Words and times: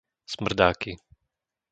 Smrdáky 0.25 0.93